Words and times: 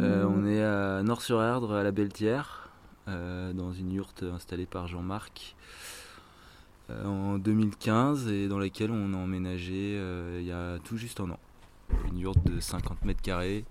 Euh, 0.00 0.24
on 0.24 0.46
est 0.46 0.62
à 0.62 1.02
Nord-sur-Erdre, 1.02 1.74
à 1.74 1.82
la 1.82 1.90
Belletière, 1.90 2.70
euh, 3.08 3.52
dans 3.52 3.70
une 3.72 3.92
yourte 3.92 4.22
installée 4.22 4.64
par 4.64 4.86
Jean-Marc 4.86 5.54
euh, 6.88 7.04
en 7.04 7.36
2015 7.36 8.28
et 8.28 8.48
dans 8.48 8.58
laquelle 8.58 8.90
on 8.90 9.12
a 9.12 9.16
emménagé 9.18 9.96
il 10.38 10.44
y 10.44 10.52
a 10.52 10.78
tout 10.78 10.96
juste 10.96 11.20
un 11.20 11.28
an. 11.30 11.38
Une 12.08 12.18
yourte 12.18 12.42
de 12.46 12.60
50 12.60 13.04
mètres 13.04 13.20
carrés, 13.20 13.64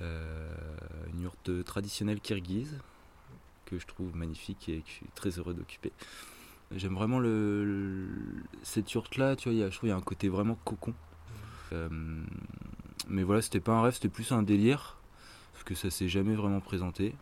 une 0.00 1.22
yourte 1.22 1.64
traditionnelle 1.64 2.20
kirghize 2.20 2.78
que 3.64 3.78
je 3.78 3.86
trouve 3.86 4.14
magnifique 4.14 4.68
et 4.68 4.80
que 4.80 4.88
je 4.88 4.92
suis 4.92 5.06
très 5.14 5.30
heureux 5.30 5.54
d'occuper. 5.54 5.92
J'aime 6.74 6.94
vraiment 6.94 7.20
cette 8.62 8.92
yourte-là, 8.92 9.36
tu 9.36 9.50
vois, 9.50 9.70
je 9.70 9.76
trouve 9.76 9.80
qu'il 9.80 9.88
y 9.88 9.92
a 9.92 9.96
un 9.96 10.00
côté 10.02 10.28
vraiment 10.28 10.58
cocon. 10.64 10.92
Mais 13.08 13.22
voilà, 13.22 13.40
c'était 13.40 13.60
pas 13.60 13.72
un 13.72 13.82
rêve, 13.82 13.94
c'était 13.94 14.08
plus 14.08 14.30
un 14.32 14.42
délire, 14.42 14.96
que 15.64 15.74
ça 15.74 15.90
s'est 15.90 16.08
jamais 16.08 16.34
vraiment 16.34 16.60
présenté. 16.60 17.14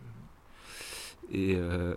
Et, 1.31 1.55
euh, 1.57 1.95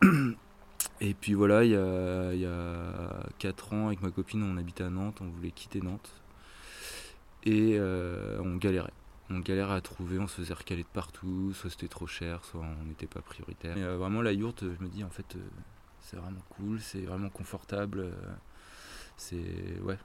et 1.00 1.14
puis 1.14 1.34
voilà, 1.34 1.64
il 1.64 1.70
y 1.70 1.76
a, 1.76 2.32
il 2.32 2.40
y 2.40 2.46
a 2.46 3.26
4 3.38 3.72
ans, 3.74 3.86
avec 3.88 4.02
ma 4.02 4.10
copine, 4.10 4.42
on 4.42 4.56
habitait 4.56 4.84
à 4.84 4.90
Nantes, 4.90 5.18
on 5.20 5.28
voulait 5.28 5.50
quitter 5.50 5.80
Nantes. 5.80 6.10
Et 7.44 7.76
euh, 7.78 8.40
on 8.42 8.56
galérait. 8.56 8.92
On 9.30 9.40
galérait 9.40 9.74
à 9.74 9.80
trouver, 9.80 10.18
on 10.18 10.26
se 10.28 10.36
faisait 10.36 10.54
recaler 10.54 10.82
de 10.82 10.88
partout, 10.88 11.52
soit 11.52 11.70
c'était 11.70 11.88
trop 11.88 12.06
cher, 12.06 12.44
soit 12.44 12.60
on 12.60 12.84
n'était 12.84 13.06
pas 13.06 13.20
prioritaire. 13.20 13.76
Et, 13.76 13.82
euh, 13.82 13.96
vraiment, 13.96 14.22
la 14.22 14.32
yourte, 14.32 14.62
je 14.62 14.82
me 14.82 14.88
dis, 14.88 15.02
en 15.02 15.10
fait, 15.10 15.36
euh, 15.36 15.40
c'est 16.00 16.16
vraiment 16.16 16.42
cool, 16.50 16.80
c'est 16.80 17.00
vraiment 17.00 17.28
confortable. 17.28 18.12
c'est. 19.16 19.80
Ouais. 19.82 19.98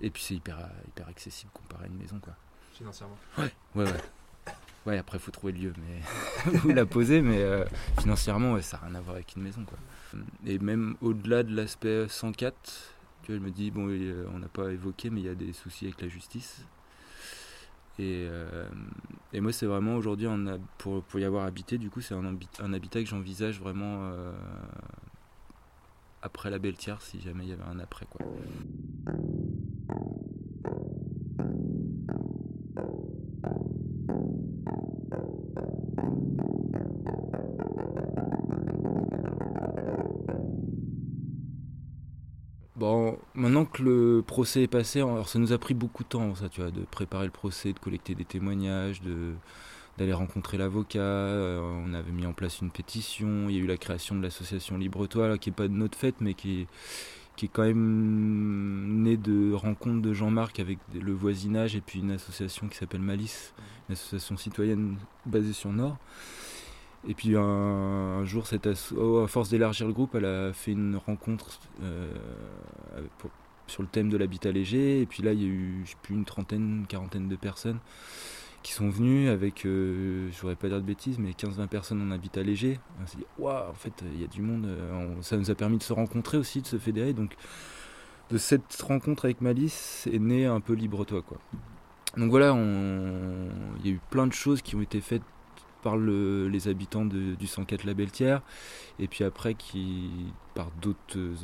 Et 0.00 0.10
puis 0.10 0.22
c'est 0.22 0.34
hyper, 0.34 0.58
hyper 0.88 1.06
accessible 1.08 1.52
comparé 1.52 1.84
à 1.84 1.86
une 1.86 1.96
maison, 1.96 2.18
quoi. 2.18 2.34
financièrement. 2.72 3.16
Ouais, 3.38 3.52
ouais. 3.76 3.84
Ouais, 3.84 3.92
après, 4.92 5.18
faut 5.18 5.30
trouver 5.30 5.52
le 5.54 5.58
lieu, 5.60 5.72
mais 5.78 6.58
où 6.64 6.68
la 6.68 6.84
poser, 6.86 7.22
mais 7.22 7.40
euh, 7.40 7.64
financièrement, 8.00 8.52
ouais, 8.52 8.62
ça 8.62 8.76
n'a 8.78 8.86
rien 8.88 8.94
à 8.96 9.00
voir 9.00 9.16
avec 9.16 9.34
une 9.36 9.42
maison, 9.42 9.64
quoi. 9.64 9.78
Et 10.46 10.58
même 10.58 10.96
au-delà 11.00 11.42
de 11.42 11.54
l'aspect 11.56 12.06
104, 12.08 12.54
tu 13.22 13.32
vois, 13.32 13.40
je 13.40 13.44
me 13.44 13.50
dis, 13.50 13.70
bon, 13.70 13.88
il 13.88 14.10
a- 14.10 14.30
on 14.34 14.38
n'a 14.38 14.48
pas 14.48 14.68
évoqué, 14.70 15.08
mais 15.10 15.20
il 15.20 15.26
y 15.26 15.30
a 15.30 15.34
des 15.34 15.52
soucis 15.52 15.86
avec 15.86 16.00
la 16.02 16.08
justice. 16.08 16.64
Et, 17.98 18.26
euh, 18.28 18.66
et 19.32 19.40
moi, 19.40 19.52
c'est 19.52 19.66
vraiment 19.66 19.96
aujourd'hui, 19.96 20.26
pour, 20.78 21.02
pour 21.04 21.20
y 21.20 21.24
avoir 21.24 21.46
habité, 21.46 21.78
du 21.78 21.90
coup, 21.90 22.00
c'est 22.00 22.14
un, 22.14 22.24
un 22.60 22.72
habitat 22.72 23.00
que 23.02 23.08
j'envisage 23.08 23.60
vraiment 23.60 24.10
euh, 24.12 24.32
après 26.22 26.50
la 26.50 26.58
Belletière, 26.58 27.00
si 27.02 27.20
jamais 27.20 27.44
il 27.44 27.50
y 27.50 27.52
avait 27.52 27.62
un 27.62 27.78
après, 27.78 28.06
quoi. 28.10 28.26
Maintenant 43.34 43.64
que 43.64 43.82
le 43.82 44.22
procès 44.26 44.62
est 44.62 44.68
passé, 44.68 45.00
alors 45.00 45.28
ça 45.28 45.38
nous 45.38 45.52
a 45.52 45.58
pris 45.58 45.74
beaucoup 45.74 46.02
de 46.04 46.08
temps, 46.08 46.34
ça, 46.34 46.48
tu 46.48 46.60
vois, 46.60 46.70
de 46.70 46.82
préparer 46.82 47.26
le 47.26 47.32
procès, 47.32 47.72
de 47.72 47.78
collecter 47.78 48.14
des 48.14 48.24
témoignages, 48.24 49.02
de 49.02 49.32
d'aller 49.98 50.12
rencontrer 50.12 50.58
l'avocat. 50.58 50.98
euh, 50.98 51.60
on 51.86 51.94
avait 51.94 52.10
mis 52.10 52.26
en 52.26 52.32
place 52.32 52.60
une 52.60 52.70
pétition. 52.70 53.48
Il 53.48 53.56
y 53.56 53.58
a 53.60 53.62
eu 53.62 53.66
la 53.66 53.76
création 53.76 54.16
de 54.16 54.22
l'association 54.22 54.76
Libre-toi, 54.76 55.38
qui 55.38 55.50
est 55.50 55.52
pas 55.52 55.68
de 55.68 55.72
notre 55.72 55.96
fête, 55.96 56.16
mais 56.20 56.34
qui 56.34 56.62
est, 56.62 56.66
qui 57.36 57.46
est 57.46 57.48
quand 57.48 57.62
même 57.62 59.02
née 59.02 59.16
de 59.16 59.52
rencontres 59.52 60.02
de 60.02 60.12
Jean-Marc 60.12 60.60
avec 60.60 60.78
le 60.92 61.12
voisinage 61.12 61.76
et 61.76 61.80
puis 61.80 62.00
une 62.00 62.10
association 62.12 62.68
qui 62.68 62.76
s'appelle 62.76 63.00
Malice, 63.00 63.54
une 63.88 63.92
association 63.94 64.36
citoyenne 64.36 64.96
basée 65.26 65.52
sur 65.52 65.72
Nord. 65.72 65.96
Et 67.06 67.14
puis 67.14 67.36
un, 67.36 68.24
jour, 68.24 68.44
oh, 68.96 69.18
à 69.18 69.28
force 69.28 69.50
d'élargir 69.50 69.86
le 69.86 69.92
groupe, 69.92 70.14
elle 70.14 70.24
a 70.24 70.52
fait 70.52 70.72
une 70.72 70.96
rencontre 70.96 71.60
euh, 71.82 72.10
sur 73.66 73.82
le 73.82 73.88
thème 73.88 74.08
de 74.08 74.16
l'habitat 74.16 74.52
léger. 74.52 75.02
Et 75.02 75.06
puis 75.06 75.22
là, 75.22 75.32
il 75.32 75.42
y 75.42 75.44
a 75.44 75.48
eu, 75.48 75.82
je 75.84 75.90
sais 75.90 75.96
plus, 76.02 76.14
une 76.14 76.24
trentaine, 76.24 76.78
une 76.80 76.86
quarantaine 76.86 77.28
de 77.28 77.36
personnes 77.36 77.78
qui 78.62 78.72
sont 78.72 78.88
venues 78.88 79.28
avec, 79.28 79.66
euh, 79.66 80.30
je 80.32 80.40
voudrais 80.40 80.56
pas 80.56 80.68
dire 80.68 80.78
de 80.78 80.86
bêtises, 80.86 81.18
mais 81.18 81.32
15-20 81.32 81.66
personnes 81.66 82.00
en 82.00 82.10
habitat 82.10 82.42
léger. 82.42 82.80
On 83.02 83.06
s'est 83.06 83.18
dit, 83.18 83.26
waouh, 83.38 83.70
en 83.70 83.74
fait, 83.74 84.02
il 84.14 84.20
y 84.20 84.24
a 84.24 84.26
du 84.26 84.40
monde. 84.40 84.64
euh, 84.64 85.14
ça 85.20 85.36
nous 85.36 85.50
a 85.50 85.54
permis 85.54 85.76
de 85.76 85.82
se 85.82 85.92
rencontrer 85.92 86.38
aussi, 86.38 86.62
de 86.62 86.66
se 86.66 86.78
fédérer. 86.78 87.12
Donc, 87.12 87.36
de 88.30 88.38
cette 88.38 88.80
rencontre 88.80 89.26
avec 89.26 89.42
Malice 89.42 90.08
est 90.10 90.18
né 90.18 90.46
un 90.46 90.60
peu 90.60 90.72
Libre-toi, 90.72 91.20
quoi. 91.20 91.38
Donc 92.16 92.30
voilà, 92.30 92.52
il 93.80 93.86
y 93.86 93.88
a 93.90 93.92
eu 93.92 94.00
plein 94.08 94.26
de 94.26 94.32
choses 94.32 94.62
qui 94.62 94.76
ont 94.76 94.80
été 94.80 95.00
faites 95.00 95.22
par 95.84 95.98
le- 95.98 96.48
les 96.48 96.68
habitants 96.68 97.06
du 97.06 97.46
104 97.46 97.84
La 97.84 97.94
Belletière, 97.94 98.42
et 99.00 99.08
puis 99.08 99.24
après 99.24 99.54
qui 99.54 100.10
par 100.54 100.70
d'autres 100.82 101.18
euh, 101.18 101.34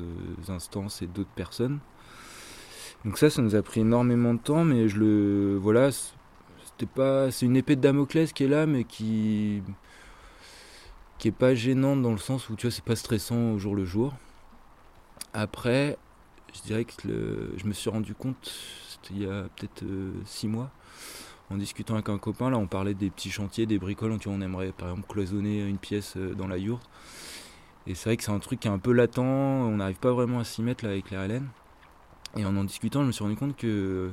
instances 0.49 1.03
et 1.03 1.09
d'autres 1.09 1.31
personnes. 1.37 1.81
Donc 3.05 3.19
ça, 3.19 3.31
ça 3.31 3.43
nous 3.43 3.55
a 3.55 3.63
pris 3.63 3.81
énormément 3.81 4.35
de 4.35 4.39
temps, 4.41 4.65
mais 4.65 4.89
je 4.89 4.99
le 4.99 5.57
voilà, 5.61 5.91
c'était 5.93 6.87
pas, 6.87 7.31
c'est 7.31 7.47
une 7.47 7.57
épée 7.57 7.77
de 7.77 7.81
Damoclès 7.81 8.33
qui 8.33 8.45
est 8.45 8.49
là, 8.49 8.67
mais 8.67 8.85
qui 8.85 9.63
qui 11.19 11.29
est 11.29 11.33
pas 11.33 11.55
gênante 11.55 12.03
dans 12.03 12.13
le 12.13 12.19
sens 12.19 12.49
où 12.49 12.57
tu 12.57 12.67
vois, 12.67 12.73
c'est 12.75 12.85
pas 12.85 12.97
stressant 12.97 13.53
au 13.53 13.59
jour 13.59 13.75
le 13.75 13.85
jour. 13.85 14.15
Après, 15.33 15.97
je 16.55 16.61
dirais 16.63 16.85
que 16.85 17.53
je 17.57 17.65
me 17.67 17.73
suis 17.73 17.91
rendu 17.91 18.15
compte, 18.15 18.53
c'était 18.89 19.15
il 19.15 19.23
y 19.23 19.27
a 19.27 19.45
peut-être 19.57 19.85
euh, 19.85 20.13
six 20.25 20.49
mois, 20.49 20.71
en 21.51 21.57
discutant 21.57 21.95
avec 21.95 22.09
un 22.09 22.19
copain, 22.19 22.51
là 22.51 22.59
on 22.59 22.67
parlait 22.67 22.95
des 22.95 23.11
petits 23.11 23.31
chantiers, 23.31 23.67
des 23.67 23.79
bricoles, 23.79 24.17
on 24.27 24.41
aimerait 24.41 24.73
par 24.73 24.91
exemple 24.91 25.09
cloisonner 25.09 25.67
une 25.67 25.79
pièce 25.79 26.15
euh, 26.17 26.35
dans 26.35 26.47
la 26.47 26.59
yourte. 26.59 26.89
Et 27.87 27.95
c'est 27.95 28.11
vrai 28.11 28.17
que 28.17 28.23
c'est 28.23 28.31
un 28.31 28.39
truc 28.39 28.61
qui 28.61 28.69
est 28.69 28.71
un 28.71 28.79
peu 28.79 28.93
latent, 28.93 29.19
on 29.19 29.77
n'arrive 29.77 29.99
pas 29.99 30.13
vraiment 30.13 30.39
à 30.39 30.45
s'y 30.45 30.63
mettre 30.63 30.85
là 30.85 30.91
avec 30.91 31.11
les 31.11 31.17
RLN. 31.17 31.49
Et 32.37 32.45
en 32.45 32.57
en 32.57 32.65
discutant, 32.65 33.03
je 33.03 33.07
me 33.09 33.13
suis 33.13 33.25
rendu 33.25 33.37
compte 33.37 33.57
que 33.57 33.67
euh, 33.67 34.11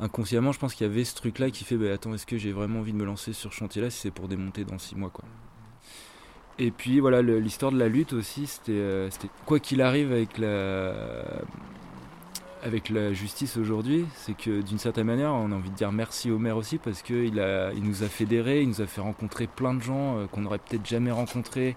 inconsciemment, 0.00 0.52
je 0.52 0.58
pense 0.58 0.74
qu'il 0.74 0.86
y 0.86 0.90
avait 0.90 1.04
ce 1.04 1.14
truc-là 1.14 1.50
qui 1.50 1.64
fait, 1.64 1.76
bah, 1.76 1.92
attends, 1.92 2.12
est-ce 2.12 2.26
que 2.26 2.36
j'ai 2.36 2.52
vraiment 2.52 2.80
envie 2.80 2.92
de 2.92 2.98
me 2.98 3.04
lancer 3.04 3.32
sur 3.32 3.52
ce 3.52 3.58
chantier-là 3.58 3.90
si 3.90 4.00
c'est 4.00 4.10
pour 4.10 4.28
démonter 4.28 4.64
dans 4.64 4.78
six 4.78 4.96
mois. 4.96 5.12
Et 6.58 6.70
puis 6.70 7.00
voilà, 7.00 7.22
l'histoire 7.22 7.72
de 7.72 7.78
la 7.78 7.88
lutte 7.88 8.12
aussi, 8.12 8.46
c'était 8.46 8.72
euh, 8.72 9.10
c'était 9.10 9.30
quoi 9.46 9.60
qu'il 9.60 9.80
arrive 9.80 10.12
avec 10.12 10.36
la, 10.36 10.84
avec 12.62 12.88
la 12.88 13.12
justice 13.12 13.56
aujourd'hui, 13.56 14.06
c'est 14.14 14.36
que 14.36 14.60
d'une 14.60 14.78
certaine 14.78 15.06
manière, 15.06 15.32
on 15.32 15.52
a 15.52 15.54
envie 15.54 15.70
de 15.70 15.74
dire 15.74 15.92
merci 15.92 16.30
au 16.30 16.38
maire 16.38 16.56
aussi 16.56 16.78
parce 16.78 17.02
qu'il 17.02 17.42
il 17.74 17.82
nous 17.82 18.02
a 18.02 18.08
fédérés, 18.08 18.62
il 18.62 18.68
nous 18.68 18.80
a 18.80 18.86
fait 18.86 19.00
rencontrer 19.00 19.46
plein 19.46 19.74
de 19.74 19.82
gens 19.82 20.18
euh, 20.18 20.26
qu'on 20.26 20.42
n'aurait 20.42 20.58
peut-être 20.58 20.86
jamais 20.86 21.10
rencontrés 21.10 21.76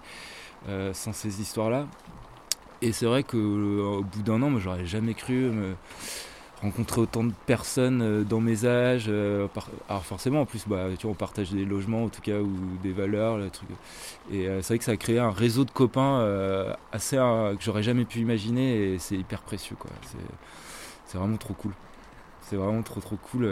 euh, 0.68 0.92
sans 0.92 1.12
ces 1.12 1.40
histoires-là. 1.40 1.86
Et 2.82 2.92
c'est 2.92 3.06
vrai 3.06 3.22
qu'au 3.22 4.02
bout 4.02 4.22
d'un 4.24 4.42
an, 4.42 4.50
moi, 4.50 4.60
j'aurais 4.60 4.84
jamais 4.84 5.14
cru 5.14 5.34
me 5.34 5.74
rencontrer 6.64 7.00
autant 7.00 7.24
de 7.24 7.32
personnes 7.46 8.02
euh, 8.02 8.24
dans 8.24 8.40
mes 8.40 8.64
âges. 8.64 9.06
euh, 9.08 9.46
alors 9.88 10.04
forcément, 10.04 10.40
en 10.42 10.46
plus, 10.46 10.64
bah, 10.66 10.86
tu 10.98 11.02
vois, 11.06 11.12
on 11.12 11.14
partage 11.14 11.50
des 11.52 11.64
logements, 11.64 12.04
en 12.04 12.08
tout 12.08 12.22
cas, 12.22 12.38
ou 12.40 12.50
des 12.82 12.92
valeurs, 12.92 13.36
le 13.38 13.50
truc. 13.50 13.68
Et 14.32 14.48
euh, 14.48 14.62
c'est 14.62 14.74
vrai 14.74 14.78
que 14.78 14.84
ça 14.84 14.92
a 14.92 14.96
créé 14.96 15.18
un 15.18 15.30
réseau 15.30 15.64
de 15.64 15.70
copains 15.70 16.20
assez 16.92 17.16
que 17.16 17.62
j'aurais 17.62 17.82
jamais 17.82 18.04
pu 18.04 18.20
imaginer, 18.20 18.94
et 18.94 18.98
c'est 18.98 19.16
hyper 19.16 19.40
précieux, 19.42 19.76
quoi. 19.78 19.90
C'est- 20.02 21.18
vraiment 21.18 21.36
trop 21.36 21.54
cool. 21.54 21.72
C'est 22.42 22.56
vraiment 22.56 22.82
trop 22.82 23.00
trop 23.00 23.16
cool. 23.30 23.46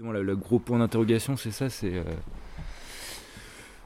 Le, 0.00 0.34
gros 0.34 0.58
point 0.58 0.78
d'interrogation, 0.78 1.36
c'est 1.36 1.50
ça, 1.50 1.68
c'est 1.68 2.02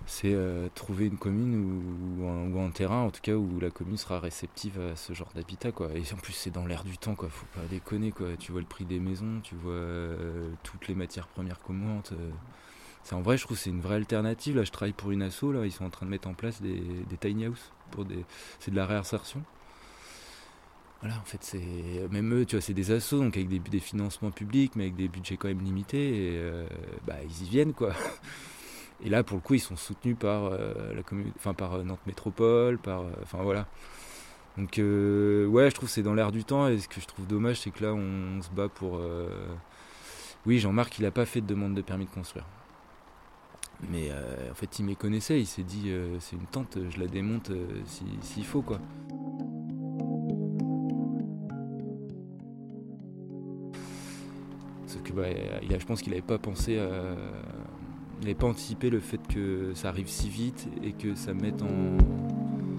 c'est 0.06 0.36
trouver 0.74 1.06
une 1.06 1.16
commune 1.16 2.20
ou, 2.20 2.60
un, 2.60 2.70
terrain 2.70 3.02
en 3.02 3.10
tout 3.10 3.22
cas 3.22 3.32
où 3.32 3.58
la 3.58 3.70
commune 3.70 3.96
sera 3.96 4.20
réceptive 4.20 4.78
à 4.78 4.96
ce 4.96 5.12
genre 5.14 5.30
d'habitat 5.34 5.72
quoi 5.72 5.88
et 5.94 6.02
en 6.12 6.16
plus 6.16 6.34
c'est 6.34 6.50
dans 6.50 6.66
l'air 6.66 6.84
du 6.84 6.98
temps 6.98 7.14
quoi 7.14 7.30
faut 7.30 7.46
pas 7.54 7.66
déconner 7.70 8.12
quoi 8.12 8.36
tu 8.38 8.52
vois 8.52 8.60
le 8.60 8.66
prix 8.66 8.84
des 8.84 9.00
maisons 9.00 9.40
tu 9.42 9.54
vois 9.54 9.80
toutes 10.62 10.88
les 10.88 10.94
matières 10.94 11.26
premières 11.26 11.58
monte 11.70 12.12
c'est 13.04 13.14
en 13.14 13.20
vrai, 13.20 13.36
je 13.36 13.44
trouve 13.44 13.58
c'est 13.58 13.70
une 13.70 13.82
vraie 13.82 13.96
alternative. 13.96 14.56
Là, 14.56 14.64
je 14.64 14.72
travaille 14.72 14.94
pour 14.94 15.10
une 15.10 15.22
asso. 15.22 15.52
Là, 15.52 15.64
ils 15.66 15.72
sont 15.72 15.84
en 15.84 15.90
train 15.90 16.06
de 16.06 16.10
mettre 16.10 16.26
en 16.26 16.32
place 16.32 16.60
des, 16.62 16.82
tiny 17.20 17.44
house 17.44 17.70
pour 17.90 18.06
des, 18.06 18.24
c'est 18.58 18.70
de 18.70 18.76
la 18.76 18.86
réinsertion. 18.86 19.42
Voilà, 21.04 21.20
en 21.20 21.24
fait, 21.24 21.38
c'est 21.42 22.08
même 22.10 22.32
eux, 22.32 22.46
tu 22.46 22.56
vois, 22.56 22.62
c'est 22.62 22.72
des 22.72 22.90
assos 22.90 23.18
donc 23.18 23.36
avec 23.36 23.48
des, 23.48 23.78
financements 23.78 24.30
publics, 24.30 24.72
mais 24.74 24.84
avec 24.84 24.96
des 24.96 25.08
budgets 25.08 25.36
quand 25.36 25.48
même 25.48 25.60
limités. 25.60 26.16
Et 26.16 26.38
euh, 26.38 26.66
bah, 27.06 27.16
ils 27.22 27.46
y 27.46 27.50
viennent 27.50 27.74
quoi. 27.74 27.92
Et 29.04 29.10
là, 29.10 29.22
pour 29.22 29.36
le 29.36 29.42
coup, 29.42 29.54
ils 29.54 29.60
sont 29.60 29.76
soutenus 29.76 30.16
par 30.18 30.44
euh, 30.44 30.94
la 30.94 31.02
commune, 31.02 31.30
enfin 31.36 31.52
par 31.52 31.74
euh, 31.74 31.82
Nantes 31.82 32.06
Métropole, 32.06 32.78
par, 32.78 33.04
enfin 33.22 33.42
voilà. 33.42 33.66
Donc 34.56 34.76
ouais, 34.78 35.70
je 35.70 35.74
trouve 35.74 35.88
c'est 35.88 36.02
dans 36.02 36.14
l'air 36.14 36.32
du 36.32 36.44
temps. 36.44 36.68
Et 36.68 36.78
ce 36.78 36.88
que 36.88 37.00
je 37.00 37.06
trouve 37.06 37.26
dommage, 37.26 37.60
c'est 37.60 37.70
que 37.70 37.84
là, 37.84 37.92
on, 37.92 38.40
se 38.40 38.50
bat 38.50 38.68
pour. 38.68 39.00
Oui, 40.46 40.58
Jean-Marc, 40.58 40.98
il 40.98 41.02
n'a 41.02 41.10
pas 41.10 41.26
fait 41.26 41.40
de 41.40 41.46
demande 41.46 41.74
de 41.74 41.82
permis 41.82 42.06
de 42.06 42.10
construire. 42.10 42.46
Mais 43.90 44.10
euh, 44.10 44.50
en 44.50 44.54
fait, 44.54 44.78
il 44.78 44.84
me 44.84 44.94
connaissait, 44.94 45.40
il 45.40 45.46
s'est 45.46 45.62
dit 45.62 45.84
euh, 45.88 46.18
c'est 46.20 46.36
une 46.36 46.46
tente, 46.46 46.78
je 46.90 47.00
la 47.00 47.06
démonte 47.06 47.50
euh, 47.50 47.66
s'il 48.22 48.44
faut 48.44 48.62
quoi. 48.62 48.78
Que 55.04 55.12
bah, 55.12 55.24
je 55.78 55.84
pense 55.84 56.02
qu'il 56.02 56.10
n'avait 56.10 56.22
pas 56.22 56.38
pensé, 56.38 56.80
n'avait 58.20 58.34
pas 58.34 58.46
anticipé 58.46 58.90
le 58.90 59.00
fait 59.00 59.20
que 59.28 59.72
ça 59.74 59.88
arrive 59.88 60.08
si 60.08 60.28
vite 60.28 60.68
et 60.82 60.92
que 60.92 61.14
ça 61.14 61.34
mette 61.34 61.62
en, 61.62 61.98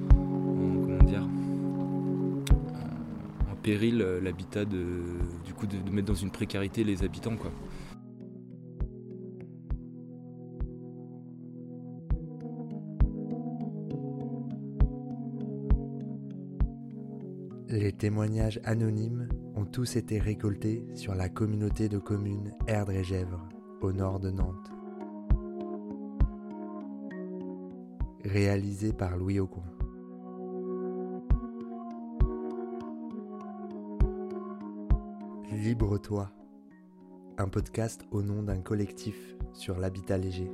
comment 0.09 1.03
dire, 1.03 1.27
en 3.51 3.55
péril 3.61 3.99
l'habitat 4.21 4.65
de, 4.65 5.03
du 5.45 5.53
coup 5.53 5.67
de, 5.67 5.77
mettre 5.91 6.07
dans 6.07 6.13
une 6.13 6.31
précarité 6.31 6.83
les 6.83 7.03
habitants. 7.03 7.35
Les 17.69 17.91
témoignages 17.91 18.59
anonymes 18.63 19.27
ont 19.55 19.65
tous 19.65 19.95
été 19.95 20.19
récoltés 20.19 20.85
sur 20.95 21.15
la 21.15 21.29
communauté 21.29 21.87
de 21.87 21.97
communes 21.97 22.53
Erdre 22.67 22.91
et 22.91 23.03
Gèvres, 23.03 23.47
au 23.81 23.93
nord 23.93 24.19
de 24.19 24.29
Nantes. 24.31 24.71
Réalisé 28.23 28.91
par 28.91 29.17
Louis 29.17 29.39
Aucoin. 29.39 29.63
Libre-toi, 35.51 36.31
un 37.37 37.47
podcast 37.47 38.05
au 38.11 38.21
nom 38.21 38.43
d'un 38.43 38.59
collectif 38.59 39.35
sur 39.53 39.79
l'habitat 39.79 40.17
léger. 40.17 40.51